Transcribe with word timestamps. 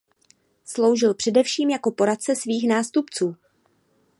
Sloužil 0.65 1.13
především 1.13 1.69
jako 1.69 1.91
poradce 1.91 2.35
svých 2.35 2.67
nástupců. 2.69 3.35